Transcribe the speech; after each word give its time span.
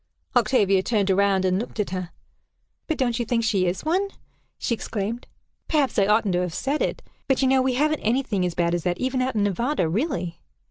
Octavia 0.35 0.81
turned 0.81 1.11
around, 1.11 1.45
and 1.45 1.59
looked 1.59 1.79
at 1.79 1.91
her. 1.91 2.09
"But 2.87 2.97
don't 2.97 3.19
you 3.19 3.23
think 3.23 3.43
she 3.43 3.67
is 3.67 3.85
one?" 3.85 4.09
she 4.57 4.73
exclaimed. 4.73 5.27
"Perhaps 5.67 5.99
I 5.99 6.07
oughtn't 6.07 6.33
to 6.33 6.41
have 6.41 6.55
said 6.55 6.81
it; 6.81 7.03
but 7.27 7.43
you 7.43 7.47
know 7.47 7.61
we 7.61 7.75
haven't 7.75 7.99
any 8.01 8.23
thing 8.23 8.43
as 8.43 8.55
bad 8.55 8.73
as 8.73 8.81
that, 8.81 8.97
even 8.99 9.21
out 9.21 9.35
in 9.35 9.43
Nevada 9.43 9.87
really!" 9.87 10.39